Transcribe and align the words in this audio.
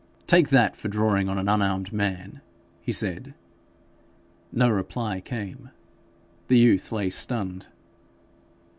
'Take 0.25 0.49
that 0.49 0.75
for 0.75 0.87
drawing 0.87 1.29
on 1.29 1.37
an 1.37 1.47
unarmed 1.47 1.93
man,' 1.93 2.41
he 2.81 2.91
said. 2.91 3.35
No 4.51 4.67
reply 4.67 5.21
came. 5.21 5.69
The 6.47 6.57
youth 6.57 6.91
lay 6.91 7.11
stunned. 7.11 7.67